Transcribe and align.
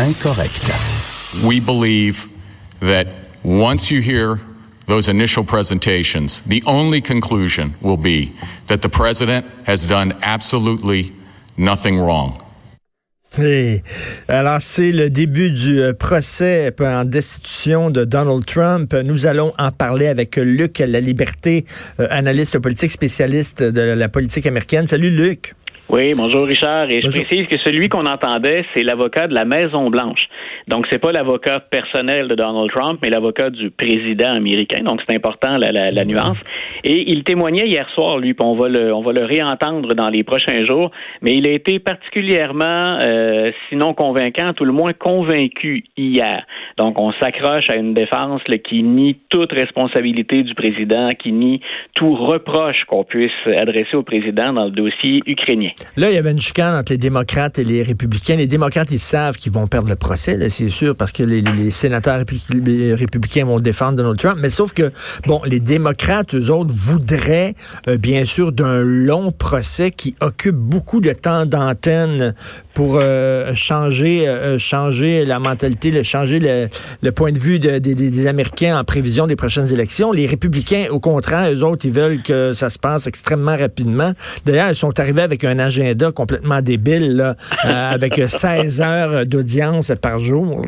incorrecte. 0.00 0.72
We 1.44 1.60
believe 1.60 2.28
that 2.80 3.06
once 3.42 3.90
you 3.90 4.00
hear 4.02 4.40
those 4.86 5.08
initial 5.08 5.44
presentations, 5.44 6.42
the 6.46 6.62
only 6.66 7.00
conclusion 7.00 7.74
will 7.80 7.96
be 7.96 8.32
that 8.66 8.82
the 8.82 8.88
president 8.88 9.46
has 9.66 9.86
done 9.86 10.14
absolutely 10.22 11.12
nothing 11.56 11.98
wrong. 11.98 12.34
Et 13.38 13.84
alors, 14.26 14.60
c'est 14.60 14.90
le 14.90 15.08
début 15.08 15.50
du 15.50 15.80
euh, 15.80 15.92
procès 15.92 16.74
en 16.80 17.04
destitution 17.04 17.90
de 17.90 18.04
Donald 18.04 18.44
Trump. 18.44 18.92
Nous 18.92 19.26
allons 19.26 19.52
en 19.56 19.70
parler 19.70 20.08
avec 20.08 20.34
Luc 20.34 20.80
La 20.80 21.00
Liberté, 21.00 21.64
euh, 22.00 22.08
analyste 22.10 22.58
politique 22.58 22.90
spécialiste 22.90 23.62
de 23.62 23.80
la 23.80 24.08
politique 24.08 24.46
américaine. 24.46 24.88
Salut 24.88 25.10
Luc. 25.10 25.54
Oui, 25.92 26.12
bonjour 26.16 26.46
Richard. 26.46 26.88
Et 26.88 27.00
je 27.00 27.08
précise 27.08 27.48
que 27.48 27.58
celui 27.64 27.88
qu'on 27.88 28.06
entendait, 28.06 28.64
c'est 28.72 28.84
l'avocat 28.84 29.26
de 29.26 29.34
la 29.34 29.44
Maison 29.44 29.90
Blanche. 29.90 30.28
Donc, 30.68 30.86
c'est 30.88 31.00
pas 31.00 31.10
l'avocat 31.10 31.58
personnel 31.58 32.28
de 32.28 32.36
Donald 32.36 32.70
Trump, 32.70 33.00
mais 33.02 33.10
l'avocat 33.10 33.50
du 33.50 33.72
président 33.72 34.30
américain. 34.30 34.82
Donc, 34.84 35.00
c'est 35.04 35.16
important 35.16 35.56
la, 35.56 35.72
la, 35.72 35.90
la, 35.90 36.04
nuance. 36.04 36.36
Et 36.84 37.10
il 37.10 37.24
témoignait 37.24 37.66
hier 37.66 37.90
soir, 37.92 38.18
lui. 38.18 38.34
Puis 38.34 38.46
on 38.46 38.54
va 38.54 38.68
le, 38.68 38.94
on 38.94 39.02
va 39.02 39.12
le 39.12 39.24
réentendre 39.24 39.92
dans 39.94 40.08
les 40.08 40.22
prochains 40.22 40.64
jours. 40.64 40.92
Mais 41.22 41.34
il 41.34 41.48
a 41.48 41.50
été 41.50 41.80
particulièrement, 41.80 42.98
euh, 43.00 43.50
sinon 43.68 43.92
convaincant, 43.92 44.52
tout 44.52 44.64
le 44.64 44.72
moins 44.72 44.92
convaincu 44.92 45.86
hier. 45.96 46.46
Donc, 46.78 47.00
on 47.00 47.12
s'accroche 47.14 47.68
à 47.68 47.74
une 47.74 47.94
défense 47.94 48.42
là, 48.46 48.58
qui 48.58 48.84
nie 48.84 49.18
toute 49.28 49.50
responsabilité 49.50 50.44
du 50.44 50.54
président, 50.54 51.08
qui 51.18 51.32
nie 51.32 51.60
tout 51.94 52.14
reproche 52.14 52.84
qu'on 52.84 53.02
puisse 53.02 53.32
adresser 53.58 53.96
au 53.96 54.04
président 54.04 54.52
dans 54.52 54.66
le 54.66 54.70
dossier 54.70 55.20
ukrainien. 55.26 55.70
Là, 55.96 56.10
il 56.10 56.14
y 56.14 56.18
avait 56.18 56.30
une 56.30 56.40
chicane 56.40 56.74
entre 56.74 56.92
les 56.92 56.98
démocrates 56.98 57.58
et 57.58 57.64
les 57.64 57.82
républicains. 57.82 58.36
Les 58.36 58.46
démocrates, 58.46 58.90
ils 58.90 59.00
savent 59.00 59.36
qu'ils 59.36 59.52
vont 59.52 59.66
perdre 59.66 59.88
le 59.88 59.96
procès, 59.96 60.38
c'est 60.48 60.68
sûr, 60.68 60.96
parce 60.96 61.12
que 61.12 61.22
les, 61.22 61.70
sénateurs 61.70 62.18
républicains 62.18 63.44
vont 63.44 63.60
défendre 63.60 63.96
Donald 63.96 64.18
Trump. 64.18 64.38
Mais 64.40 64.50
sauf 64.50 64.72
que, 64.72 64.90
bon, 65.26 65.40
les 65.44 65.60
démocrates, 65.60 66.34
eux 66.34 66.50
autres, 66.50 66.72
voudraient, 66.74 67.54
euh, 67.88 67.96
bien 67.96 68.24
sûr, 68.24 68.52
d'un 68.52 68.80
long 68.80 69.32
procès 69.32 69.90
qui 69.90 70.14
occupe 70.20 70.56
beaucoup 70.56 71.00
de 71.00 71.12
temps 71.12 71.46
d'antenne 71.46 72.34
pour 72.74 72.98
euh, 72.98 73.52
changer, 73.54 74.28
euh, 74.28 74.58
changer 74.58 75.24
la 75.24 75.38
mentalité, 75.38 76.02
changer 76.04 76.40
le, 77.02 77.10
point 77.10 77.32
de 77.32 77.38
vue 77.38 77.58
des 77.58 78.26
Américains 78.26 78.78
en 78.78 78.84
prévision 78.84 79.26
des 79.26 79.36
prochaines 79.36 79.72
élections. 79.72 80.12
Les 80.12 80.26
républicains, 80.26 80.86
au 80.90 81.00
contraire, 81.00 81.52
eux 81.52 81.62
autres, 81.62 81.84
ils 81.84 81.92
veulent 81.92 82.22
que 82.22 82.54
ça 82.54 82.70
se 82.70 82.78
passe 82.78 83.06
extrêmement 83.06 83.56
rapidement. 83.56 84.12
D'ailleurs, 84.44 84.70
ils 84.70 84.76
sont 84.76 84.98
arrivés 84.98 85.22
avec 85.22 85.44
un 85.44 85.58
agenda 85.60 86.12
complètement 86.12 86.60
débile, 86.60 87.34
euh, 87.64 87.92
avec 87.92 88.20
16 88.26 88.80
heures 88.80 89.26
d'audience 89.26 89.92
par 90.00 90.18
jour. 90.18 90.64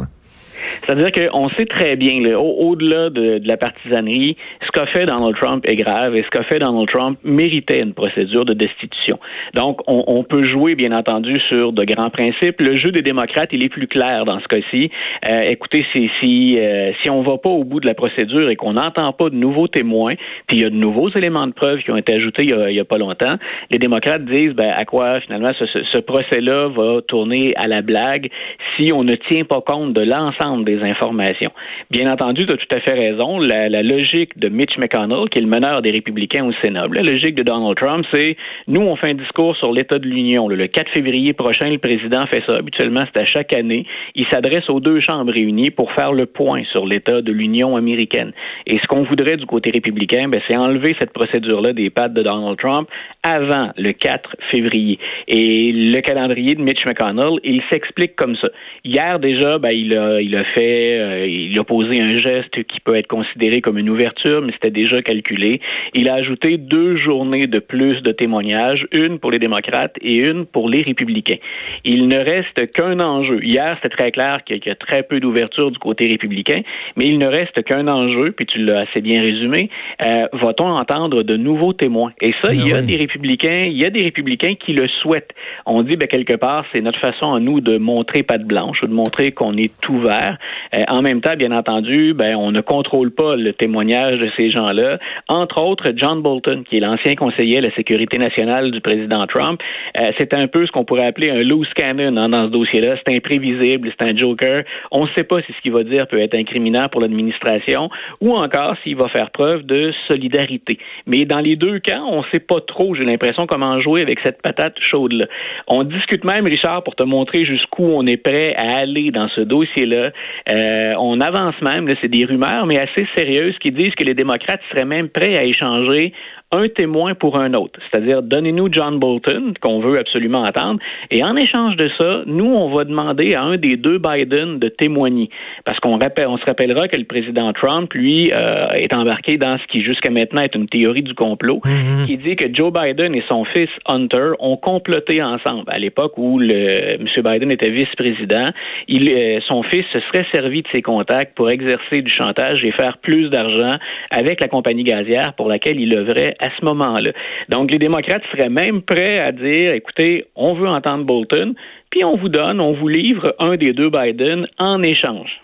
C'est-à-dire 0.85 1.13
qu'on 1.13 1.49
sait 1.51 1.67
très 1.67 1.97
bien, 1.97 2.37
au-delà 2.37 3.11
de, 3.11 3.41
la 3.45 3.57
partisanerie, 3.57 4.37
ce 4.65 4.71
qu'a 4.73 4.87
fait 4.87 5.07
Donald 5.07 5.37
Trump 5.41 5.65
est 5.67 5.77
grave 5.77 6.17
et 6.17 6.23
ce 6.23 6.29
qu'a 6.31 6.43
fait 6.45 6.59
Donald 6.59 6.89
Trump 6.89 7.19
méritait 7.23 7.81
une 7.81 7.95
procédure 7.95 8.45
de 8.45 8.55
destitution. 8.55 9.19
Donc, 9.55 9.81
on, 9.87 10.25
peut 10.25 10.43
jouer, 10.43 10.75
bien 10.75 10.93
entendu, 10.93 11.41
sur 11.51 11.73
de 11.73 11.85
grands 11.85 12.11
principes. 12.11 12.61
Le 12.61 12.75
jeu 12.75 12.91
des 12.91 13.03
démocrates, 13.03 13.51
il 13.53 13.63
est 13.63 13.69
plus 13.69 13.87
clair 13.87 14.25
dans 14.25 14.41
ce 14.41 14.49
cas-ci. 14.49 14.91
Euh, 15.29 15.43
écoutez, 15.43 15.85
si, 15.95 16.11
si, 16.21 16.59
euh, 16.59 16.93
si 17.03 17.11
on 17.11 17.23
va 17.23 17.39
pas 17.39 17.51
au 17.51 17.65
bout 17.65 17.81
de 17.81 17.87
la 17.87 17.95
procédure 17.95 18.51
et 18.51 18.57
qu'on 18.57 18.75
n'entend 18.75 19.13
pas 19.13 19.31
de 19.31 19.37
nouveaux 19.37 19.69
témoins, 19.69 20.15
puis 20.47 20.59
il 20.59 20.63
y 20.63 20.65
a 20.65 20.71
de 20.71 20.77
nouveaux 20.77 21.11
éléments 21.11 21.47
de 21.47 21.53
preuve 21.53 21.81
qui 21.81 21.91
ont 21.91 21.97
été 21.97 22.15
ajoutés 22.15 22.45
il 22.45 22.75
y 22.75 22.81
a, 22.81 22.85
pas 22.85 22.99
longtemps, 22.99 23.37
les 23.71 23.79
démocrates 23.79 24.25
disent, 24.25 24.55
ben, 24.55 24.73
à 24.75 24.85
quoi 24.85 25.21
finalement 25.21 25.51
ce, 25.59 25.65
ce 25.67 25.99
procès-là 25.99 26.69
va 26.69 27.01
tourner 27.03 27.53
à 27.57 27.69
la 27.69 27.83
blague 27.83 28.31
si 28.77 28.93
on 28.93 29.05
ne 29.05 29.15
tient 29.15 29.45
pas 29.45 29.61
compte 29.61 29.93
de 29.93 30.03
l'ensemble 30.03 30.65
des 30.65 30.72
informations. 30.83 31.51
Bien 31.91 32.11
entendu, 32.11 32.47
tu 32.47 32.53
as 32.53 32.57
tout 32.57 32.77
à 32.77 32.81
fait 32.81 32.95
raison. 32.95 33.39
La, 33.39 33.83
logique 33.83 34.39
de 34.39 34.49
Mitch 34.49 34.77
McConnell, 34.79 35.29
qui 35.29 35.39
est 35.39 35.43
le 35.43 35.49
meneur 35.49 35.83
des 35.83 35.91
républicains 35.91 36.45
au 36.45 36.53
Sénat, 36.63 36.87
la 36.93 37.03
logique 37.03 37.35
de 37.35 37.43
Donald 37.43 37.77
Trump, 37.77 38.07
c'est 38.13 38.37
nous, 38.69 38.81
on 38.81 38.97
fait 38.97 39.11
un 39.11 39.15
discours 39.15 39.57
sur 39.57 39.73
l'état 39.73 39.99
de 39.99 40.07
l'Union. 40.07 40.49
Le 40.49 40.67
4 40.67 40.91
février 40.93 41.33
prochain, 41.33 41.69
le 41.69 41.79
président 41.79 42.27
fait 42.27 42.43
ça. 42.47 42.57
Habituellement, 42.57 43.03
c'est 43.13 43.21
à 43.21 43.25
chaque 43.25 43.55
année. 43.55 43.87
Il 44.15 44.27
s'adresse 44.31 44.69
aux 44.71 44.81
deux 44.81 45.01
chambres 45.01 45.33
réunies 45.33 45.71
pour 45.71 45.93
faire 45.93 46.13
le 46.13 46.27
point 46.27 46.63
sur 46.71 46.87
l'état 46.87 47.21
de 47.21 47.33
l'Union 47.33 47.77
américaine. 47.77 48.33
Et 48.67 48.79
ce 48.79 48.87
qu'on 48.87 49.03
voudrait 49.05 49.37
du 49.37 49.47
côté 49.47 49.71
républicain, 49.71 50.29
ben, 50.29 50.41
c'est 50.49 50.57
enlever 50.57 50.95
cette 51.01 51.13
procédure-là 51.13 51.73
des 51.73 51.91
pattes 51.91 52.15
de 52.15 52.23
Donald 52.23 52.59
Trump 52.59 52.89
avant 53.23 53.71
le 53.77 53.93
4 53.93 54.37
février. 54.51 54.99
Et 55.29 55.73
le 55.73 56.01
calendrier 56.01 56.55
de 56.55 56.63
Mitch 56.63 56.85
McConnell, 56.87 57.39
il 57.45 57.63
s'explique 57.71 58.17
comme 58.17 58.37
ça. 58.37 58.49
Hier, 58.85 59.19
déjà, 59.19 59.59
ben, 59.59 59.71
il, 59.71 59.97
a, 59.97 60.21
il 60.21 60.35
a 60.37 60.45
fait 60.45 60.62
euh, 61.01 61.27
il 61.27 61.59
a 61.59 61.65
posé 61.65 62.01
un 62.01 62.19
geste 62.19 62.63
qui 62.65 62.81
peut 62.81 62.97
être 62.97 63.07
considéré 63.07 63.61
comme 63.61 63.79
une 63.79 63.91
ouverture, 63.91 64.43
mais 64.43 64.53
c'était 64.53 64.71
déjà 64.71 65.03
calculé. 65.03 65.61
Il 65.95 66.09
a 66.09 66.15
ajouté 66.15 66.57
deux 66.59 66.97
journées 66.97 67.47
de 67.47 67.59
plus 67.59 68.03
de 68.03 68.13
témoignages, 68.13 68.87
une 68.93 69.19
pour 69.19 69.31
les 69.31 69.39
démocrates 69.39 69.97
et 70.01 70.15
une 70.17 70.47
pour 70.47 70.69
les 70.69 70.83
républicains. 70.83 71.39
Il 71.85 72.09
ne 72.09 72.17
reste 72.17 72.71
qu'un 72.73 73.01
enjeu. 73.01 73.43
Hier, 73.43 73.79
c'était 73.83 73.97
très 73.97 74.11
clair 74.11 74.45
qu'il 74.45 74.61
y 74.65 74.71
a 74.71 74.75
très 74.75 75.03
peu 75.03 75.21
d'ouverture 75.21 75.71
du 75.71 75.79
côté 75.79 76.09
républicain, 76.09 76.63
mais 76.97 77.05
il 77.05 77.19
ne 77.19 77.27
reste 77.27 77.63
qu'un 77.65 77.89
enjeu, 77.89 78.33
puis 78.33 78.47
tu 78.47 78.59
l'as 78.59 78.81
assez 78.81 79.01
bien 79.01 79.21
résumé. 79.21 79.71
Euh, 80.05 80.27
Va-t-on 80.33 80.67
entendre 80.67 81.23
de 81.23 81.37
nouveaux 81.37 81.73
témoins? 81.73 82.13
Et 82.21 82.33
ça, 82.43 82.53
il 82.53 82.67
y 82.67 82.73
a 82.73 82.83
des 82.83 82.97
républicains, 82.97 83.65
il 83.65 83.81
y 83.81 83.85
a 83.85 83.91
des 83.91 84.03
républicains 84.03 84.55
qui 84.55 84.73
le 84.73 84.89
souhaitent. 84.89 85.33
On 85.67 85.83
dit, 85.83 85.97
ben, 85.97 86.09
quelque 86.09 86.37
part, 86.37 86.65
c'est 86.73 86.81
notre 86.81 87.01
façon 87.01 87.33
à 87.33 87.41
nous 87.41 87.61
de 87.61 87.79
montrer 87.79 88.23
patte 88.23 88.45
blanche, 88.45 88.79
ou 88.83 88.87
de 88.87 88.93
montrer 88.93 89.33
qu'on 89.33 89.57
est 89.57 89.89
ouvert. 89.89 90.39
Euh, 90.75 90.83
en 90.89 91.03
même 91.03 91.21
temps, 91.21 91.37
bien 91.37 91.53
entendu, 91.53 92.15
ben, 92.15 92.37
on 92.37 92.53
ne 92.53 92.61
contrôle 92.61 93.11
pas 93.11 93.37
le 93.37 93.53
témoignage 93.53 94.19
de 94.19 94.31
ces 94.37 94.51
gens-là. 94.51 94.99
Entre 95.29 95.63
autres, 95.63 95.93
John 95.97 96.23
Bolton, 96.23 96.65
qui 96.69 96.77
est 96.77 96.81
l'ancien 96.81 97.15
conseiller 97.15 97.59
à 97.59 97.61
la 97.61 97.75
sécurité 97.75 98.19
nationale 98.19 98.71
du 98.71 98.81
président 98.81 99.25
Trump, 99.27 99.61
euh, 100.01 100.11
c'est 100.19 100.35
un 100.35 100.47
peu 100.47 100.67
ce 100.67 100.73
qu'on 100.73 100.85
pourrait 100.85 101.07
appeler 101.07 101.31
un 101.31 101.43
loose 101.43 101.69
cannon 101.75 102.17
hein, 102.17 102.29
dans 102.29 102.47
ce 102.47 102.51
dossier-là. 102.51 102.97
C'est 103.07 103.17
imprévisible, 103.17 103.93
c'est 103.99 104.11
un 104.11 104.17
joker. 104.17 104.65
On 104.91 105.05
ne 105.05 105.11
sait 105.17 105.25
pas 105.25 105.41
si 105.43 105.53
ce 105.53 105.61
qu'il 105.63 105.73
va 105.73 105.83
dire 105.83 106.07
peut 106.07 106.21
être 106.21 106.35
incriminant 106.35 106.85
pour 106.91 107.01
l'administration 107.01 107.89
ou 108.21 108.35
encore 108.37 108.77
s'il 108.83 108.97
va 108.97 109.09
faire 109.09 109.31
preuve 109.31 109.63
de 109.63 109.93
solidarité. 110.09 110.79
Mais 111.07 111.25
dans 111.25 111.41
les 111.41 111.57
deux 111.57 111.79
cas, 111.79 112.01
on 112.01 112.19
ne 112.19 112.27
sait 112.33 112.41
pas 112.41 112.61
trop, 112.61 112.95
j'ai 112.95 113.05
l'impression, 113.05 113.47
comment 113.47 113.81
jouer 113.81 114.03
avec 114.03 114.19
cette 114.25 114.43
patate 114.43 114.75
chaude-là. 114.91 115.27
On 115.69 115.85
discute 115.85 116.25
même, 116.25 116.47
Richard, 116.47 116.83
pour 116.83 116.95
te 116.95 117.03
montrer 117.03 117.45
jusqu'où 117.45 117.85
on 117.85 118.07
est 118.07 118.17
prêt 118.17 118.55
à 118.57 118.79
aller 118.79 119.11
dans 119.11 119.29
ce 119.29 119.41
dossier-là. 119.41 120.11
Euh, 120.49 120.95
on 120.99 121.21
avance 121.21 121.55
même, 121.63 121.89
c'est 122.03 122.11
des 122.11 122.25
rumeurs, 122.25 122.67
mais 122.67 122.81
assez 122.81 123.07
sérieuses, 123.17 123.57
qui 123.59 123.71
disent 123.71 123.95
que 123.95 124.05
les 124.05 124.15
démocrates 124.15 124.61
seraient 124.71 124.85
même 124.85 125.09
prêts 125.09 125.37
à 125.37 125.45
échanger 125.45 126.13
un 126.53 126.65
témoin 126.69 127.15
pour 127.15 127.39
un 127.39 127.55
autre. 127.55 127.81
C'est-à-dire, 127.91 128.23
donnez-nous 128.23 128.69
John 128.73 128.99
Bolton, 128.99 129.55
qu'on 129.61 129.81
veut 129.81 129.99
absolument 129.99 130.43
attendre, 130.43 130.81
et 131.11 131.25
en 131.25 131.37
échange 131.37 131.77
de 131.77 131.91
ça, 131.99 132.23
nous, 132.27 132.45
on 132.45 132.75
va 132.75 132.85
demander 132.85 133.35
à 133.35 133.43
un 133.43 133.57
des 133.57 133.77
deux 133.77 133.99
Biden 133.99 134.59
de 134.59 134.69
témoigner. 134.69 135.31
Parce 135.65 135.79
qu'on 135.81 135.99
rappelle, 135.99 136.29
on 136.29 136.39
se 136.39 136.45
rappellera 136.45 136.89
que 136.89 136.97
le 136.97 137.05
président 137.05 137.53
Trump, 137.53 137.93
lui, 137.95 138.31
euh, 138.33 138.73
est 138.75 138.95
embarqué 138.95 139.37
dans 139.37 139.59
ce 139.59 139.67
qui, 139.73 139.83
jusqu'à 139.83 140.11
maintenant, 140.11 140.43
est 140.43 140.55
une 140.55 140.69
théorie 140.69 141.03
du 141.03 141.15
complot, 141.15 141.61
mm-hmm. 141.65 142.07
qui 142.07 142.17
dit 142.19 142.37
que 142.37 142.47
Joe 142.53 142.73
Biden 142.73 143.15
et 143.15 143.25
son 143.29 143.45
fils 143.45 143.71
Hunter 143.89 144.33
ont 144.39 144.57
comploté 144.57 145.23
ensemble. 145.23 145.65
À 145.69 145.79
l'époque 145.79 146.17
où 146.17 146.39
le, 146.39 146.95
M. 147.01 147.07
Biden 147.25 147.51
était 147.51 147.71
vice-président, 147.71 148.51
il, 148.89 149.11
euh, 149.11 149.41
son 149.49 149.63
fils 149.63 149.85
se 149.93 150.01
serait 150.01 150.27
servi 150.33 150.63
de 150.63 150.69
ses 150.73 150.83
contacts 150.83 151.35
pour 151.35 151.51
exercer 151.51 152.03
du 152.03 152.13
chantage 152.13 152.65
et 152.65 152.73
faire 152.73 152.99
plus 152.99 153.31
d'argent 153.31 153.77
avec 154.11 154.41
la 154.41 154.49
compagnie 154.49 154.85
gazière 154.85 155.35
pour 155.35 155.49
laquelle 155.49 155.81
il 155.81 155.97
œuvrait 155.97 156.37
à 156.43 156.49
ce 156.59 156.65
moment-là. 156.67 157.13
Donc, 157.49 157.71
les 157.71 157.79
démocrates 157.79 158.23
seraient 158.33 158.51
même 158.51 158.83
prêts 158.83 159.21
à 159.21 159.33
dire, 159.33 159.73
écoutez, 159.73 160.27
on 160.35 160.55
veut 160.55 160.69
entendre 160.69 161.05
Bolton, 161.05 161.55
puis 161.91 162.05
on 162.05 162.17
vous 162.17 162.29
donne, 162.29 162.61
on 162.61 162.75
vous 162.75 162.89
livre 162.89 163.35
un 163.39 163.57
des 163.57 163.73
deux 163.73 163.89
Biden 163.89 164.47
en 164.59 164.83
échange. 164.83 165.41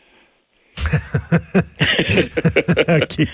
OK. 2.89 3.27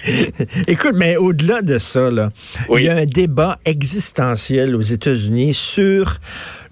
Écoute, 0.66 0.94
mais 0.94 1.16
au-delà 1.16 1.62
de 1.62 1.78
ça, 1.78 2.10
là, 2.10 2.30
il 2.74 2.82
y 2.84 2.88
a 2.88 2.96
un 2.96 3.04
débat 3.04 3.58
existentiel 3.64 4.74
aux 4.74 4.80
États-Unis 4.80 5.54
sur 5.54 6.18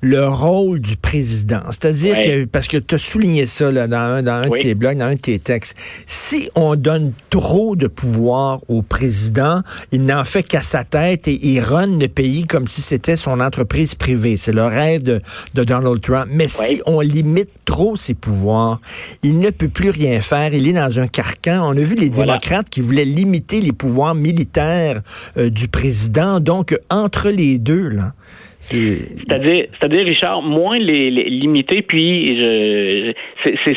le 0.03 0.27
rôle 0.27 0.81
du 0.81 0.97
président. 0.97 1.63
C'est-à-dire 1.67 2.17
que, 2.17 2.45
parce 2.45 2.67
que 2.67 2.77
tu 2.77 2.97
as 2.97 2.99
souligné 2.99 3.47
ça 3.47 3.71
là, 3.71 3.87
dans 3.87 3.97
un, 3.97 4.23
dans 4.25 4.33
un 4.33 4.49
de 4.49 4.59
tes 4.59 4.75
blogs, 4.75 4.99
dans 4.99 5.05
un 5.07 5.15
de 5.15 5.21
tes 5.21 5.39
textes, 5.39 5.77
si 6.07 6.51
on 6.57 6.75
donne 6.75 7.13
trop 7.31 7.77
de 7.77 7.87
pouvoir 7.87 8.61
au 8.69 8.83
président, 8.83 9.63
il 9.93 10.05
n'en 10.05 10.25
fait 10.25 10.43
qu'à 10.43 10.61
sa 10.61 10.83
tête 10.83 11.29
et 11.29 11.39
il 11.47 11.61
run 11.61 11.99
le 11.99 12.09
pays 12.09 12.45
comme 12.45 12.67
si 12.67 12.83
c'était 12.83 13.15
son 13.15 13.39
entreprise 13.39 13.95
privée. 13.95 14.37
C'est 14.37 14.53
le 14.53 14.65
rêve 14.65 15.05
de, 15.05 15.21
de 15.55 15.63
Donald 15.63 16.01
Trump. 16.01 16.29
Mais 16.33 16.49
si 16.49 16.83
on 16.85 17.01
limite 17.01 17.51
trop 17.65 17.97
ses 17.97 18.15
pouvoirs, 18.15 18.81
il 19.23 19.39
ne 19.39 19.51
peut 19.51 19.69
plus 19.69 19.91
rien 19.91 20.21
faire. 20.21 20.53
Il 20.53 20.67
est 20.67 20.73
dans 20.73 20.99
un 20.99 21.07
carcan. 21.07 21.61
On 21.63 21.77
a 21.77 21.81
vu 21.81 21.95
les 21.95 22.11
démocrates 22.11 22.69
qui 22.69 22.81
voulaient 22.81 23.05
limiter 23.05 23.61
les 23.61 23.73
pouvoirs 23.73 24.17
militaires 24.17 25.01
euh, 25.37 25.49
du 25.49 25.69
président. 25.69 26.41
Donc, 26.41 26.77
entre 26.91 27.31
les 27.31 27.59
deux, 27.59 27.89
là, 27.89 28.15
C'est-à-dire, 28.63 30.07
Richard, 30.07 30.41
moins 30.41 30.79
les, 30.79 31.11
limiter, 31.11 31.83
puis 31.83 32.41
je, 32.41 33.13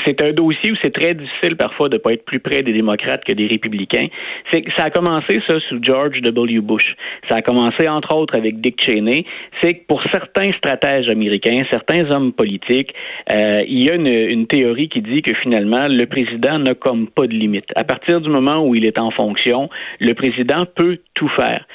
c'est 0.05 0.21
un 0.21 0.31
dossier 0.31 0.71
où 0.71 0.75
c'est 0.83 0.93
très 0.93 1.15
difficile 1.15 1.55
parfois 1.57 1.89
de 1.89 1.97
pas 1.97 2.13
être 2.13 2.23
plus 2.23 2.39
près 2.39 2.61
des 2.61 2.71
démocrates 2.71 3.23
que 3.23 3.33
des 3.33 3.47
républicains. 3.47 4.07
C'est 4.51 4.63
ça 4.77 4.85
a 4.85 4.89
commencé 4.91 5.41
ça 5.47 5.59
sous 5.69 5.79
George 5.81 6.21
W. 6.21 6.61
Bush. 6.61 6.95
Ça 7.29 7.37
a 7.37 7.41
commencé 7.41 7.87
entre 7.87 8.15
autres 8.15 8.35
avec 8.35 8.61
Dick 8.61 8.79
Cheney. 8.79 9.25
C'est 9.61 9.73
que 9.73 9.85
pour 9.87 10.03
certains 10.11 10.51
stratèges 10.53 11.09
américains, 11.09 11.63
certains 11.71 12.09
hommes 12.11 12.31
politiques, 12.31 12.93
euh, 13.31 13.63
il 13.67 13.83
y 13.83 13.89
a 13.89 13.95
une, 13.95 14.07
une 14.07 14.45
théorie 14.45 14.89
qui 14.89 15.01
dit 15.01 15.23
que 15.23 15.33
finalement 15.41 15.87
le 15.87 16.05
président 16.05 16.59
n'a 16.59 16.75
comme 16.75 17.07
pas 17.07 17.25
de 17.25 17.33
limite. 17.33 17.65
À 17.75 17.83
partir 17.83 18.21
du 18.21 18.29
moment 18.29 18.63
où 18.63 18.75
il 18.75 18.85
est 18.85 18.99
en 18.99 19.09
fonction, 19.09 19.67
le 19.99 20.13
président 20.13 20.65
peut 20.75 20.99
tout 21.15 21.29
faire 21.29 21.65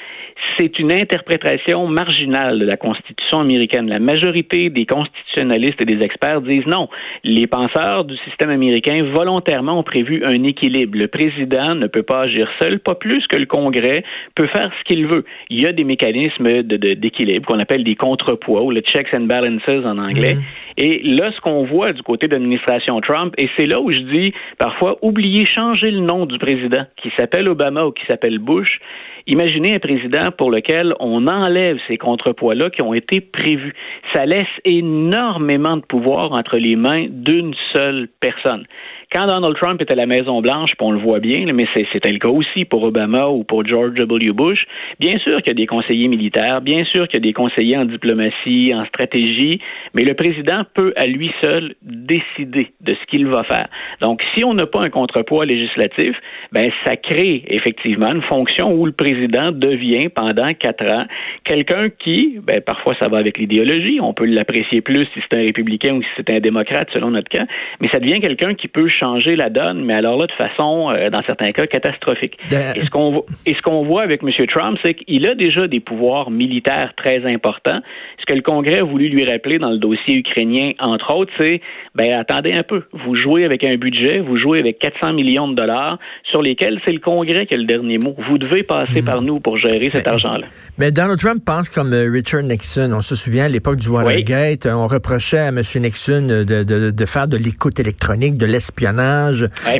c'est 0.57 0.79
une 0.79 0.91
interprétation 0.91 1.87
marginale 1.87 2.59
de 2.59 2.65
la 2.65 2.77
Constitution 2.77 3.00
américaine. 3.39 3.87
La 3.87 3.99
majorité 3.99 4.69
des 4.69 4.85
constitutionnalistes 4.85 5.81
et 5.81 5.85
des 5.85 6.03
experts 6.03 6.41
disent 6.41 6.65
non. 6.65 6.89
Les 7.23 7.47
penseurs 7.47 8.05
du 8.05 8.17
système 8.17 8.49
américain 8.49 9.03
volontairement 9.13 9.79
ont 9.79 9.83
prévu 9.83 10.23
un 10.25 10.43
équilibre. 10.43 10.97
Le 10.97 11.07
président 11.07 11.75
ne 11.75 11.87
peut 11.87 12.03
pas 12.03 12.21
agir 12.21 12.49
seul, 12.61 12.79
pas 12.79 12.95
plus 12.95 13.25
que 13.27 13.37
le 13.37 13.45
Congrès 13.45 14.03
peut 14.35 14.47
faire 14.47 14.71
ce 14.79 14.83
qu'il 14.85 15.07
veut. 15.07 15.25
Il 15.49 15.61
y 15.61 15.67
a 15.67 15.73
des 15.73 15.83
mécanismes 15.83 16.63
d'équilibre 16.63 17.47
qu'on 17.47 17.59
appelle 17.59 17.83
des 17.83 17.95
contrepoids 17.95 18.63
ou 18.63 18.71
le 18.71 18.81
checks 18.81 19.13
and 19.13 19.21
balances 19.21 19.61
en 19.67 19.97
anglais. 19.97 20.35
Mhm. 20.35 20.41
Et 20.83 20.99
là, 21.03 21.31
ce 21.31 21.39
qu'on 21.41 21.63
voit 21.63 21.93
du 21.93 22.01
côté 22.01 22.27
de 22.27 22.33
l'administration 22.33 22.99
Trump, 23.01 23.35
et 23.37 23.47
c'est 23.55 23.67
là 23.67 23.79
où 23.79 23.91
je 23.91 23.99
dis 23.99 24.33
parfois, 24.57 24.97
oubliez 25.03 25.45
changer 25.45 25.91
le 25.91 25.99
nom 25.99 26.25
du 26.25 26.39
président, 26.39 26.85
qui 26.97 27.11
s'appelle 27.19 27.47
Obama 27.47 27.85
ou 27.85 27.91
qui 27.91 28.03
s'appelle 28.07 28.39
Bush. 28.39 28.79
Imaginez 29.27 29.75
un 29.75 29.79
président 29.79 30.31
pour 30.35 30.49
lequel 30.49 30.95
on 30.99 31.27
enlève 31.27 31.77
ces 31.87 31.99
contrepoids-là 31.99 32.71
qui 32.71 32.81
ont 32.81 32.95
été 32.95 33.21
prévus. 33.21 33.75
Ça 34.15 34.25
laisse 34.25 34.47
énormément 34.65 35.77
de 35.77 35.83
pouvoir 35.83 36.31
entre 36.31 36.57
les 36.57 36.75
mains 36.75 37.05
d'une 37.07 37.53
seule 37.75 38.07
personne. 38.19 38.65
Quand 39.13 39.25
Donald 39.25 39.57
Trump 39.57 39.81
était 39.81 39.91
à 39.91 39.97
la 39.97 40.05
Maison-Blanche, 40.05 40.71
on 40.79 40.91
le 40.91 40.99
voit 40.99 41.19
bien, 41.19 41.45
mais 41.53 41.65
c'était 41.91 42.13
le 42.13 42.17
cas 42.17 42.29
aussi 42.29 42.63
pour 42.63 42.83
Obama 42.83 43.27
ou 43.27 43.43
pour 43.43 43.65
George 43.65 43.95
W. 43.95 44.31
Bush, 44.31 44.63
bien 45.01 45.19
sûr 45.19 45.41
qu'il 45.41 45.47
y 45.47 45.51
a 45.51 45.53
des 45.53 45.67
conseillers 45.67 46.07
militaires, 46.07 46.61
bien 46.61 46.85
sûr 46.85 47.09
qu'il 47.09 47.15
y 47.15 47.23
a 47.23 47.27
des 47.27 47.33
conseillers 47.33 47.75
en 47.75 47.83
diplomatie, 47.83 48.71
en 48.73 48.85
stratégie, 48.85 49.59
mais 49.93 50.03
le 50.03 50.13
président 50.13 50.63
peut 50.73 50.93
à 50.95 51.07
lui 51.07 51.29
seul 51.43 51.75
décider 51.81 52.71
de 52.79 52.93
ce 52.93 53.05
qu'il 53.07 53.27
va 53.27 53.43
faire. 53.43 53.67
Donc, 53.99 54.23
si 54.33 54.45
on 54.45 54.53
n'a 54.53 54.65
pas 54.65 54.79
un 54.81 54.89
contrepoids 54.89 55.45
législatif, 55.45 56.15
ben, 56.53 56.71
ça 56.85 56.95
crée 56.95 57.43
effectivement 57.47 58.13
une 58.13 58.21
fonction 58.21 58.73
où 58.73 58.85
le 58.85 58.93
président 58.93 59.51
devient 59.51 60.07
pendant 60.07 60.53
quatre 60.53 60.89
ans 60.89 61.05
quelqu'un 61.43 61.89
qui, 61.99 62.39
ben, 62.41 62.61
parfois 62.61 62.95
ça 63.01 63.09
va 63.09 63.17
avec 63.17 63.37
l'idéologie, 63.37 63.99
on 64.01 64.13
peut 64.13 64.23
l'apprécier 64.23 64.79
plus 64.79 65.03
si 65.13 65.19
c'est 65.19 65.37
un 65.37 65.41
républicain 65.41 65.95
ou 65.95 66.01
si 66.01 66.09
c'est 66.15 66.31
un 66.31 66.39
démocrate 66.39 66.87
selon 66.93 67.11
notre 67.11 67.27
cas, 67.27 67.45
mais 67.81 67.89
ça 67.91 67.99
devient 67.99 68.21
quelqu'un 68.21 68.53
qui 68.53 68.69
peut 68.69 68.87
changer 69.01 69.35
la 69.35 69.49
donne, 69.49 69.83
mais 69.83 69.95
alors 69.95 70.17
là, 70.17 70.27
de 70.27 70.31
façon, 70.33 70.91
euh, 70.91 71.09
dans 71.09 71.21
certains 71.25 71.49
cas, 71.49 71.65
catastrophique. 71.65 72.37
Et 72.75 72.81
ce 72.83 73.61
qu'on 73.61 73.83
voit 73.83 74.03
avec 74.03 74.21
M. 74.23 74.29
Trump, 74.47 74.77
c'est 74.83 74.93
qu'il 74.93 75.27
a 75.27 75.35
déjà 75.35 75.67
des 75.67 75.79
pouvoirs 75.79 76.29
militaires 76.29 76.93
très 76.95 77.25
importants. 77.25 77.79
Ce 78.19 78.25
que 78.25 78.35
le 78.35 78.41
Congrès 78.41 78.79
a 78.79 78.83
voulu 78.83 79.09
lui 79.09 79.25
rappeler 79.25 79.57
dans 79.57 79.71
le 79.71 79.79
dossier 79.79 80.17
ukrainien, 80.17 80.71
entre 80.79 81.15
autres, 81.15 81.31
c'est, 81.39 81.61
ben 81.95 82.13
attendez 82.13 82.53
un 82.53 82.63
peu, 82.63 82.83
vous 82.93 83.15
jouez 83.15 83.43
avec 83.43 83.63
un 83.63 83.75
budget, 83.75 84.19
vous 84.19 84.37
jouez 84.37 84.59
avec 84.59 84.77
400 84.79 85.13
millions 85.13 85.47
de 85.47 85.55
dollars 85.55 85.97
sur 86.29 86.41
lesquels 86.41 86.79
c'est 86.85 86.93
le 86.93 86.99
Congrès 86.99 87.45
qui 87.47 87.55
a 87.55 87.57
le 87.57 87.65
dernier 87.65 87.97
mot. 87.97 88.15
Vous 88.29 88.37
devez 88.37 88.63
passer 88.63 89.01
hmm. 89.01 89.05
par 89.05 89.21
nous 89.21 89.39
pour 89.39 89.57
gérer 89.57 89.89
cet 89.93 90.07
argent-là. 90.07 90.47
Mais 90.77 90.91
Donald 90.91 91.19
Trump 91.19 91.41
pense 91.43 91.69
comme 91.69 91.93
euh, 91.93 92.09
Richard 92.11 92.43
Nixon. 92.43 92.91
On 92.93 93.01
se 93.01 93.15
souvient 93.15 93.45
à 93.45 93.49
l'époque 93.49 93.77
du 93.77 93.89
Watergate, 93.89 94.67
on 94.67 94.87
reprochait 94.87 95.39
à 95.39 95.47
M. 95.47 95.61
Nixon 95.81 96.27
de, 96.27 96.43
de, 96.43 96.91
de 96.91 97.05
faire 97.05 97.27
de 97.27 97.37
l'écoute 97.37 97.79
électronique, 97.79 98.37
de 98.37 98.45
l'espionnage 98.45 98.90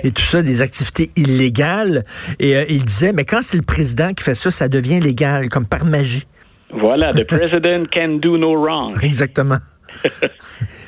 et 0.03 0.11
tout 0.11 0.21
ça, 0.21 0.41
des 0.41 0.61
activités 0.61 1.11
illégales. 1.15 2.03
Et 2.39 2.55
euh, 2.55 2.65
il 2.69 2.85
disait, 2.85 3.13
mais 3.13 3.25
quand 3.25 3.41
c'est 3.41 3.57
le 3.57 3.63
président 3.63 4.13
qui 4.13 4.23
fait 4.23 4.35
ça, 4.35 4.51
ça 4.51 4.67
devient 4.67 4.99
légal, 4.99 5.49
comme 5.49 5.65
par 5.65 5.85
magie. 5.85 6.25
Voilà, 6.71 7.13
the 7.13 7.25
president 7.27 7.85
can 7.93 8.19
do 8.21 8.37
no 8.37 8.55
wrong. 8.55 8.97
Exactement. 9.03 9.57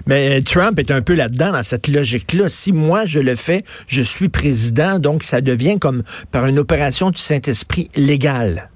Mais 0.08 0.40
euh, 0.40 0.42
Trump 0.42 0.80
est 0.80 0.92
un 0.92 1.02
peu 1.02 1.14
là-dedans, 1.14 1.52
dans 1.52 1.64
cette 1.64 1.88
logique-là. 1.88 2.50
Si 2.50 2.72
moi 2.72 3.06
je 3.06 3.20
le 3.20 3.36
fais, 3.36 3.62
je 3.88 4.02
suis 4.02 4.30
président, 4.30 5.00
donc 5.00 5.24
ça 5.24 5.42
devient 5.42 5.78
comme 5.80 6.04
par 6.32 6.48
une 6.48 6.60
opération 6.60 7.12
du 7.12 7.20
Saint-Esprit 7.20 7.90
légale 7.96 8.70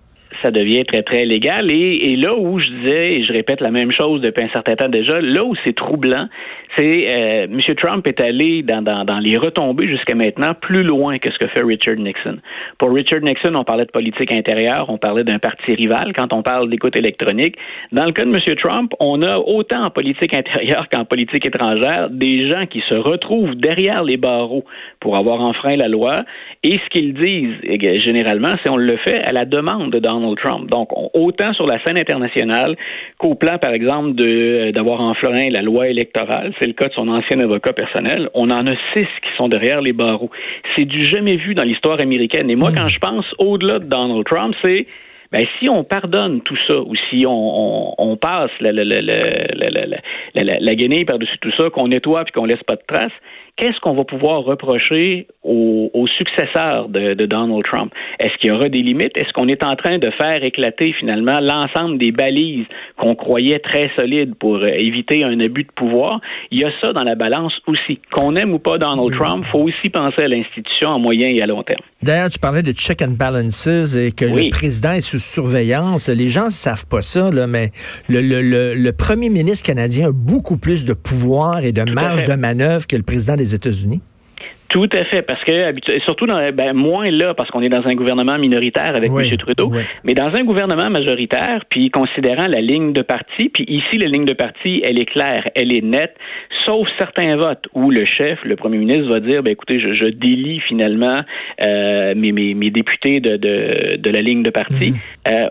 ça 0.44 0.52
devient 0.52 0.86
très, 0.86 1.02
très 1.02 1.26
légal. 1.26 1.72
Et, 1.72 2.12
et, 2.12 2.16
là 2.16 2.36
où 2.36 2.60
je 2.60 2.68
disais, 2.68 3.14
et 3.14 3.24
je 3.24 3.34
répète 3.34 3.62
la 3.62 3.72
même 3.72 3.92
chose 3.92 4.22
depuis 4.22 4.44
un 4.44 4.50
certain 4.50 4.76
temps 4.76 4.90
déjà, 4.90 5.20
là 5.20 5.44
où 5.44 5.56
c'est 5.66 5.76
troublant, 5.76 6.28
c'est 6.76 7.18
euh, 7.18 7.44
M. 7.46 7.60
Trump 7.76 8.08
est 8.08 8.22
allé 8.22 8.62
dans, 8.64 8.82
dans, 8.82 9.06
dans 9.06 9.20
les 9.20 9.38
retombées 9.38 9.88
jusqu'à 9.88 10.16
maintenant 10.16 10.54
plus 10.54 10.84
loin 10.84 11.18
que 11.20 11.32
ce 11.32 11.38
que 11.38 11.48
fait 11.48 11.64
Richard 11.64 11.96
Nixon. 11.96 12.38
Pour 12.78 12.94
Richard 12.94 13.22
Nixon, 13.22 13.56
on 13.56 13.64
parlait 13.64 13.86
de 13.86 13.92
politique 13.92 14.32
intérieure, 14.32 14.86
on 14.90 14.98
parlait 14.98 15.24
d'un 15.24 15.40
parti 15.40 15.74
rival 15.74 16.14
quand 16.16 16.34
on 16.34 16.42
parle 16.42 16.70
d'écoute 16.70 16.96
électronique. 16.96 17.56
Dans 17.92 18.06
le 18.06 18.12
cas 18.12 18.26
de 18.26 18.30
M. 18.30 18.56
Trump, 18.58 18.94
on 19.00 19.22
a 19.22 19.38
autant 19.38 19.86
en 19.86 19.90
politique 19.90 20.36
intérieure 20.36 20.88
qu'en 20.92 21.06
politique 21.06 21.46
étrangère 21.46 22.10
des 22.10 22.50
gens 22.50 22.66
qui 22.66 22.84
se 22.90 22.98
retrouvent 22.98 23.56
derrière 23.56 24.04
les 24.04 24.18
barreaux 24.18 24.66
pour 25.00 25.18
avoir 25.18 25.42
enfreint 25.42 25.76
la 25.76 25.88
loi. 25.88 26.24
Et 26.64 26.74
ce 26.74 26.90
qu'ils 26.90 27.14
disent 27.14 27.58
eh 27.64 28.00
généralement, 28.00 28.52
c'est 28.64 28.70
on 28.70 28.78
le 28.78 28.98
fait 28.98 29.24
à 29.26 29.32
la 29.32 29.46
demande 29.46 29.92
de 29.92 30.00
Donald 30.00 30.38
Trump. 30.38 30.70
Donc, 30.70 30.90
autant 31.14 31.54
sur 31.54 31.66
la 31.66 31.82
scène 31.84 31.98
internationale 31.98 32.76
qu'au 33.18 33.36
plan, 33.36 33.58
par 33.58 33.72
exemple, 33.72 34.14
d'avoir 34.72 35.02
enfreint 35.02 35.50
la 35.50 35.62
loi 35.62 35.88
électorale 35.88 36.54
c'est 36.60 36.68
le 36.68 36.74
cas 36.74 36.88
de 36.88 36.94
son 36.94 37.08
ancien 37.08 37.40
avocat 37.40 37.74
personnel, 37.74 38.30
on 38.34 38.50
en 38.50 38.66
a 38.66 38.74
six 38.96 39.08
qui 39.22 39.30
sont 39.38 39.48
derrière 39.48 39.82
les 39.82 39.94
barreaux. 39.94 40.32
C'est 40.76 40.86
du 40.86 41.04
jamais 41.04 41.38
vu 41.38 41.56
dans 41.56 41.64
l'histoire 41.64 42.00
américaine. 42.00 42.50
Et 42.50 42.56
moi, 42.56 42.72
quand 42.76 42.88
je 42.88 43.00
pense 43.00 43.26
au-delà 43.38 43.80
de 43.80 43.86
Donald 43.86 44.26
Trump, 44.26 44.56
c'est 44.64 44.88
ben, 45.32 45.46
si 45.60 45.70
on 45.70 45.84
pardonne 45.84 46.42
tout 46.42 46.58
ça, 46.68 46.80
ou 46.80 46.96
si 47.10 47.26
on, 47.28 48.18
passe 48.20 48.52
la, 48.62 48.72
la, 48.72 48.86
par-dessus 51.06 51.38
tout 51.42 51.52
ça, 51.58 51.70
qu'on 51.70 51.90
nettoie 51.90 52.24
puis 52.24 52.32
qu'on 52.32 52.46
laisse 52.46 52.64
pas 52.64 52.76
de 52.76 52.84
traces, 52.88 53.12
qu'est-ce 53.58 53.80
qu'on 53.82 53.96
va 53.96 54.04
pouvoir 54.04 54.44
reprocher 54.44 55.28
aux, 55.44 56.08
successeurs 56.18 56.90
de, 56.90 57.26
Donald 57.26 57.64
Trump? 57.66 57.92
Est-ce 58.20 58.38
qu'il 58.40 58.50
y 58.50 58.54
aura 58.54 58.70
des 58.70 58.82
limites? 58.82 59.18
Est-ce 59.18 59.34
qu'on 59.34 59.48
est 59.48 59.64
en 59.64 59.76
train 59.76 59.98
de 59.98 60.10
faire 60.12 60.44
éclater 60.44 60.94
finalement 60.98 61.40
l'ensemble 61.40 61.98
des 61.98 62.12
balises 62.12 62.66
qu'on 62.98 63.16
croyait 63.16 63.60
très 63.60 63.90
solides 63.98 64.36
pour 64.36 64.66
éviter 64.66 65.24
un 65.24 65.40
abus 65.40 65.64
de 65.64 65.72
pouvoir? 65.76 66.22
Il 66.52 66.60
y 66.60 66.64
a 66.64 66.72
ça 66.82 66.94
dans 66.94 67.04
la 67.04 67.16
balance 67.16 67.54
aussi. 67.68 68.00
Qu'on 68.12 68.36
aime 68.36 68.54
ou 68.54 68.60
pas 68.60 68.78
Donald 68.78 69.12
Trump, 69.14 69.44
il 69.48 69.52
faut 69.52 69.60
aussi 69.60 69.90
penser 69.90 70.24
à 70.24 70.28
l'institution 70.28 70.94
à 70.94 70.98
moyen 70.98 71.28
et 71.28 71.42
à 71.42 71.46
long 71.46 71.64
terme. 71.64 71.82
D'ailleurs, 72.04 72.30
tu 72.30 72.40
parlais 72.40 72.64
de 72.64 72.72
check 72.72 73.02
and 73.02 73.16
balances 73.18 73.96
et 73.96 74.12
que 74.12 74.26
le 74.26 74.50
président 74.50 74.92
est 74.92 75.02
sous 75.02 75.20
surveillance. 75.20 76.10
Les 76.10 76.30
gens 76.30 76.46
ne 76.46 76.52
savent 76.52 76.86
pas 76.86 77.02
ça, 77.02 77.32
là, 77.32 77.48
mais 77.48 77.72
le, 78.08 78.22
le, 78.22 78.76
le, 78.76 78.92
premier 78.94 79.30
ministre 79.30 79.66
canadien 79.66 80.10
a 80.10 80.12
beaucoup 80.12 80.58
plus 80.58 80.86
de 80.86 80.94
pouvoir 80.94 81.64
et 81.64 81.72
de 81.72 81.82
marge 81.84 82.26
de 82.26 82.34
manœuvre 82.34 82.86
que 82.86 82.96
le 82.96 83.04
président 83.04 83.36
des 83.36 83.47
États-Unis? 83.54 84.02
Tout 84.70 84.90
à 84.94 85.06
fait, 85.06 85.22
parce 85.22 85.44
que 85.44 85.52
surtout 86.04 86.26
dans, 86.26 86.52
ben, 86.52 86.74
moins 86.74 87.10
là, 87.10 87.34
parce 87.34 87.50
qu'on 87.50 87.62
est 87.62 87.70
dans 87.70 87.86
un 87.88 87.96
gouvernement 87.96 88.38
minoritaire 88.38 88.96
avec 88.96 89.10
M. 89.10 89.38
Trudeau, 89.38 89.72
mais 90.04 90.14
dans 90.14 90.34
un 90.36 90.44
gouvernement 90.44 90.90
majoritaire, 90.90 91.64
puis 91.70 91.90
considérant 91.90 92.48
la 92.48 92.62
ligne 92.62 92.92
de 92.92 93.02
parti, 93.02 93.50
puis 93.50 93.66
ici 93.68 93.98
la 93.98 94.08
ligne 94.08 94.26
de 94.26 94.34
parti, 94.34 94.82
elle 94.84 95.00
est 95.00 95.06
claire, 95.06 95.50
elle 95.56 95.76
est 95.76 95.82
nette, 95.82 96.16
sauf 96.66 96.88
certains 96.98 97.38
votes 97.38 97.66
où 97.74 97.92
le 97.92 98.06
chef, 98.06 98.40
le 98.44 98.56
premier 98.56 98.78
ministre, 98.78 99.10
va 99.10 99.20
dire, 99.20 99.42
ben 99.42 99.52
écoutez, 99.52 99.80
je, 99.80 99.94
je 99.94 100.06
délie 100.06 100.60
finalement 100.60 101.22
euh, 101.64 102.14
mes, 102.16 102.32
mes, 102.32 102.54
mes, 102.54 102.70
députés 102.70 103.20
de, 103.22 103.38
de, 103.38 103.98
de, 103.98 104.12
la 104.12 104.22
ligne 104.22 104.44
de 104.44 104.50
parti. 104.50 104.92
Mhm. 104.92 104.98
Euh, 105.30 105.50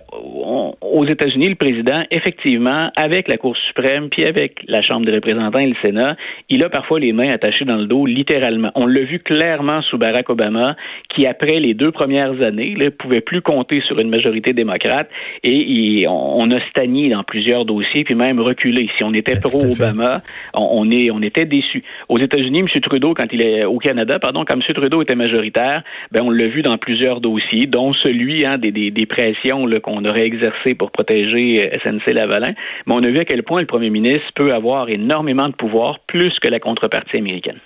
aux 0.83 1.07
États-Unis, 1.07 1.49
le 1.49 1.55
président, 1.55 2.05
effectivement, 2.11 2.91
avec 2.97 3.29
la 3.29 3.37
Cour 3.37 3.57
suprême, 3.69 4.09
puis 4.11 4.25
avec 4.25 4.61
la 4.69 4.83
Chambre 4.83 5.07
des 5.07 5.15
représentants 5.15 5.61
et 5.61 5.69
le 5.69 5.77
Sénat, 5.81 6.17
il 6.49 6.63
a 6.65 6.69
parfois 6.69 7.01
les 7.01 7.13
mains 7.13 7.31
attachées 7.31 7.65
dans 7.65 7.77
le 7.77 7.87
dos, 7.87 8.07
littéralement. 8.07 8.71
On 8.75 8.87
le 8.87 9.06
vu 9.07 9.21
clairement 9.21 9.81
sous 9.83 9.99
Barack 9.99 10.29
Obama, 10.29 10.77
qui 11.09 11.27
après 11.27 11.61
les 11.61 11.75
deux 11.75 11.91
premières 11.91 12.43
années 12.43 12.75
ne 12.79 12.91
pouvait 12.91 13.21
plus 13.21 13.41
compter 13.41 13.81
sur 13.83 13.99
une 13.99 14.11
majorité 14.11 14.53
démocrate 14.53 15.09
et, 15.43 16.07
on, 16.09 16.51
a 16.51 16.59
stagné 16.71 17.09
dans 17.09 17.25
plusieurs 17.25 17.65
dossiers, 17.65 18.05
puis 18.05 18.15
même 18.15 18.41
reculé. 18.41 18.89
Si 18.97 19.05
on 19.05 19.13
était 19.13 19.41
pro-Obama, 19.41 20.23
on, 20.55 20.91
est, 20.91 21.11
on 21.11 21.23
était 21.23 21.45
déçus. 21.45 21.83
Aux 22.09 22.19
États-Unis, 22.19 22.61
M. 22.61 22.69
Trudeau, 22.81 23.15
quand 23.15 23.27
il 23.33 23.43
est 23.43 23.65
au 23.65 23.79
Canada, 23.79 24.19
pardon, 24.19 24.45
quand 24.47 24.55
M. 24.55 24.63
Trudeau 24.75 25.03
était 25.03 25.15
majoritaire, 25.15 25.83
ben 26.13 26.23
on 26.23 26.31
l'a 26.31 26.47
vu 26.47 26.63
dans 26.63 26.79
plusieurs 26.79 27.21
dossiers, 27.21 27.67
dont 27.67 27.93
celui 27.95 28.47
hein, 28.47 28.59
des, 28.59 28.71
des, 28.71 28.91
des 28.91 29.07
pressions 29.07 29.67
qu'on 29.83 30.05
aurait 30.05 30.27
exercées 30.27 30.75
pour 30.75 30.91
protéger 30.91 31.67
euh, 31.67 31.79
SNC-Lavalin. 31.83 32.53
Mais 32.87 32.95
on 32.95 33.03
a 33.03 33.09
vu 33.09 33.19
à 33.19 33.25
quel 33.25 33.43
point 33.43 33.61
le 33.61 33.67
premier 33.67 33.91
ministre 33.91 34.27
peut 34.35 34.53
avoir 34.53 34.89
énormément 34.89 35.49
de 35.49 35.55
pouvoir, 35.55 36.01
plus 36.07 36.39
que 36.41 36.49
la 36.49 36.61
contrepartie 36.61 37.17
américaine. 37.17 37.61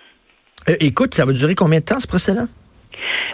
Euh, 0.69 0.76
écoute, 0.81 1.14
ça 1.14 1.25
va 1.25 1.33
durer 1.33 1.55
combien 1.55 1.81
de 1.81 1.85
temps 1.85 2.00
ce 2.00 2.07
procès-là? 2.07 2.47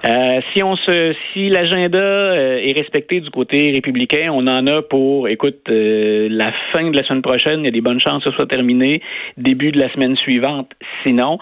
Euh, 0.04 0.40
si 0.52 0.62
on 0.62 0.76
se, 0.76 1.14
si 1.32 1.48
l'agenda 1.48 1.98
euh, 1.98 2.58
est 2.62 2.72
respecté 2.72 3.20
du 3.20 3.30
côté 3.30 3.70
républicain, 3.72 4.30
on 4.32 4.46
en 4.46 4.66
a 4.66 4.82
pour, 4.82 5.28
écoute, 5.28 5.60
euh, 5.68 6.28
la 6.30 6.52
fin 6.72 6.90
de 6.90 6.96
la 6.96 7.02
semaine 7.04 7.22
prochaine. 7.22 7.60
Il 7.60 7.64
y 7.64 7.68
a 7.68 7.72
des 7.72 7.80
bonnes 7.80 8.00
chances 8.00 8.24
que 8.24 8.30
ce 8.30 8.36
soit 8.36 8.46
terminé 8.46 9.00
début 9.36 9.72
de 9.72 9.80
la 9.80 9.92
semaine 9.92 10.16
suivante. 10.16 10.70
Sinon, 11.06 11.38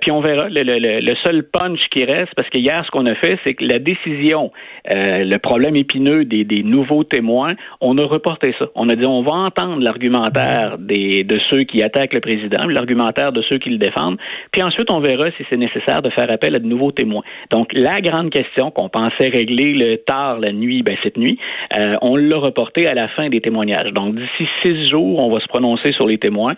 puis 0.00 0.10
on 0.10 0.20
verra. 0.20 0.48
Le, 0.48 0.62
le, 0.62 1.00
le, 1.00 1.14
seul 1.24 1.44
punch 1.44 1.80
qui 1.90 2.04
reste, 2.04 2.32
parce 2.36 2.48
que 2.50 2.58
hier, 2.58 2.84
ce 2.84 2.90
qu'on 2.90 3.06
a 3.06 3.14
fait, 3.14 3.38
c'est 3.44 3.54
que 3.54 3.64
la 3.64 3.78
décision, 3.78 4.50
le 4.84 5.36
problème 5.38 5.76
épineux 5.76 6.24
des, 6.24 6.44
des, 6.44 6.62
nouveaux 6.62 7.04
témoins, 7.04 7.54
on 7.80 7.96
a 7.98 8.04
reporté 8.04 8.54
ça. 8.58 8.66
On 8.74 8.88
a 8.88 8.94
dit, 8.94 9.06
on 9.06 9.22
va 9.22 9.32
entendre 9.32 9.82
l'argumentaire 9.82 10.76
des 10.78 11.24
de 11.24 11.38
ceux 11.50 11.64
qui 11.64 11.82
attaquent 11.82 12.14
le 12.14 12.20
président, 12.20 12.66
l'argumentaire 12.68 13.32
de 13.32 13.42
ceux 13.42 13.58
qui 13.58 13.70
le 13.70 13.78
défendent, 13.78 14.18
puis 14.52 14.62
ensuite 14.62 14.90
on 14.90 15.00
verra 15.00 15.30
si 15.32 15.44
c'est 15.48 15.56
nécessaire 15.56 16.02
de 16.02 16.10
faire 16.10 16.30
appel 16.30 16.54
à 16.54 16.58
de 16.58 16.66
nouveaux 16.66 16.92
témoins. 16.92 17.22
Donc 17.50 17.72
grande 18.00 18.30
question 18.30 18.70
qu'on 18.70 18.88
pensait 18.88 19.28
régler 19.28 19.72
le 19.72 19.96
tard 19.96 20.38
la 20.38 20.52
nuit, 20.52 20.82
ben 20.82 20.96
cette 21.02 21.16
nuit, 21.16 21.38
euh, 21.78 21.92
on 22.02 22.16
l'a 22.16 22.36
reporté 22.36 22.86
à 22.86 22.94
la 22.94 23.08
fin 23.08 23.28
des 23.28 23.40
témoignages. 23.40 23.92
Donc 23.92 24.14
d'ici 24.14 24.48
six 24.62 24.88
jours, 24.88 25.18
on 25.18 25.32
va 25.32 25.40
se 25.40 25.48
prononcer 25.48 25.92
sur 25.92 26.06
les 26.06 26.18
témoins. 26.18 26.54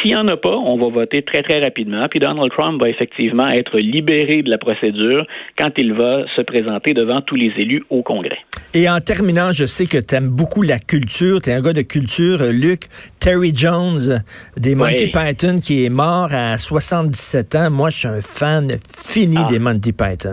S'il 0.00 0.12
n'y 0.12 0.16
en 0.16 0.28
a 0.28 0.36
pas, 0.36 0.56
on 0.56 0.76
va 0.76 0.88
voter 0.88 1.22
très 1.22 1.42
très 1.42 1.60
rapidement. 1.60 2.06
Puis 2.08 2.20
Donald 2.20 2.50
Trump 2.50 2.82
va 2.82 2.88
effectivement 2.88 3.48
être 3.48 3.78
libéré 3.78 4.42
de 4.42 4.50
la 4.50 4.58
procédure 4.58 5.26
quand 5.58 5.70
il 5.76 5.92
va 5.92 6.24
se 6.36 6.42
présenter 6.42 6.94
devant 6.94 7.20
tous 7.20 7.36
les 7.36 7.52
élus 7.56 7.84
au 7.90 8.02
Congrès. 8.02 8.38
Et 8.74 8.88
en 8.88 8.98
terminant, 9.00 9.52
je 9.52 9.66
sais 9.66 9.86
que 9.86 9.98
tu 9.98 10.14
aimes 10.14 10.30
beaucoup 10.30 10.62
la 10.62 10.78
culture. 10.78 11.40
Tu 11.40 11.50
es 11.50 11.52
un 11.52 11.62
gars 11.62 11.72
de 11.72 11.82
culture, 11.82 12.38
Luc. 12.52 12.82
Terry 13.20 13.52
Jones 13.54 14.22
des 14.56 14.74
Monty 14.74 15.08
Python 15.12 15.58
qui 15.62 15.84
est 15.84 15.90
mort 15.90 16.28
à 16.32 16.58
77 16.58 17.54
ans. 17.54 17.70
Moi, 17.70 17.90
je 17.90 17.98
suis 17.98 18.08
un 18.08 18.20
fan 18.20 18.68
fini 19.06 19.36
ah. 19.38 19.46
des 19.48 19.58
Monty 19.58 19.92
Python 19.92 20.32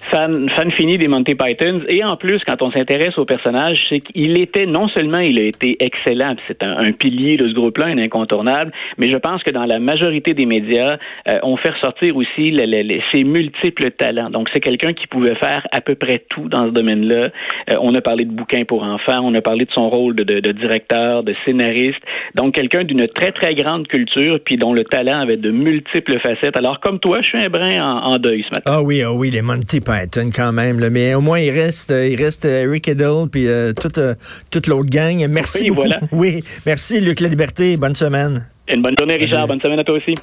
fan, 0.11 0.71
fini 0.77 0.97
des 0.97 1.07
Monty 1.07 1.35
Pythons. 1.35 1.81
Et 1.87 2.03
en 2.03 2.17
plus, 2.17 2.39
quand 2.45 2.61
on 2.61 2.71
s'intéresse 2.71 3.17
au 3.17 3.25
personnage, 3.25 3.79
c'est 3.89 4.01
qu'il 4.01 4.39
était, 4.39 4.65
non 4.65 4.87
seulement 4.89 5.19
il 5.19 5.39
a 5.39 5.43
été 5.43 5.77
excellent, 5.79 6.35
c'est 6.47 6.63
un, 6.63 6.91
pilier 6.91 7.37
de 7.37 7.47
ce 7.47 7.53
groupe-là, 7.53 7.87
un 7.87 7.97
incontournable, 7.97 8.71
mais 8.97 9.07
je 9.07 9.17
pense 9.17 9.41
que 9.43 9.51
dans 9.51 9.65
la 9.65 9.79
majorité 9.79 10.33
des 10.33 10.45
médias, 10.45 10.97
euh, 11.27 11.39
on 11.43 11.57
fait 11.57 11.69
ressortir 11.69 12.15
aussi 12.15 12.53
ses 13.11 13.23
multiples 13.23 13.91
talents. 13.91 14.29
Donc, 14.29 14.49
c'est 14.53 14.59
quelqu'un 14.59 14.93
qui 14.93 15.07
pouvait 15.07 15.35
faire 15.35 15.65
à 15.71 15.81
peu 15.81 15.95
près 15.95 16.23
tout 16.29 16.49
dans 16.49 16.65
ce 16.65 16.71
domaine-là. 16.71 17.29
Euh, 17.69 17.75
on 17.81 17.93
a 17.95 18.01
parlé 18.01 18.25
de 18.25 18.31
bouquins 18.31 18.65
pour 18.65 18.83
enfants, 18.83 19.21
on 19.23 19.33
a 19.35 19.41
parlé 19.41 19.65
de 19.65 19.71
son 19.71 19.89
rôle 19.89 20.15
de, 20.15 20.51
directeur, 20.51 21.23
de 21.23 21.33
scénariste. 21.45 22.01
Donc, 22.35 22.55
quelqu'un 22.55 22.83
d'une 22.83 23.07
très, 23.07 23.31
très 23.31 23.55
grande 23.55 23.87
culture, 23.87 24.39
puis 24.43 24.57
dont 24.57 24.73
le 24.73 24.83
talent 24.83 25.21
avait 25.21 25.37
de 25.37 25.51
multiples 25.51 26.19
facettes. 26.19 26.57
Alors, 26.57 26.79
comme 26.79 26.99
toi, 26.99 27.21
je 27.21 27.27
suis 27.27 27.41
un 27.41 27.49
brin 27.49 27.81
en, 27.81 28.17
deuil 28.17 28.43
ce 28.43 28.57
matin. 28.57 28.71
Ah 28.73 28.83
oui, 28.83 29.01
ah 29.03 29.13
oui, 29.13 29.29
les 29.29 29.41
Monty 29.41 29.79
Quand 30.35 30.51
même. 30.51 30.87
Mais 30.89 31.13
au 31.13 31.21
moins, 31.21 31.39
il 31.39 31.51
reste, 31.51 31.91
il 31.91 32.15
reste 32.21 32.47
Rick 32.49 32.87
Edel 32.87 33.27
puis 33.31 33.47
euh, 33.47 33.73
toute, 33.73 33.97
euh, 33.97 34.15
toute 34.49 34.67
l'autre 34.67 34.89
gang. 34.89 35.25
Merci 35.29 35.69
beaucoup. 35.69 35.87
Oui, 36.11 36.43
merci 36.65 36.99
Luc 36.99 37.19
La 37.19 37.29
Liberté. 37.29 37.77
Bonne 37.77 37.95
semaine. 37.95 38.47
Une 38.67 38.81
bonne 38.81 38.95
journée, 38.97 39.15
Richard. 39.15 39.47
Bonne 39.47 39.61
semaine 39.61 39.79
à 39.79 39.83
toi 39.83 39.95
aussi. 39.95 40.15